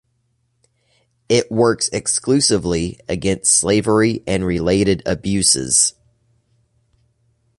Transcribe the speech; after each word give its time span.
It 1.29 1.51
works 1.51 1.87
exclusively 1.93 2.99
against 3.07 3.53
slavery 3.53 4.23
and 4.25 4.43
related 4.43 5.03
abuses. 5.05 5.93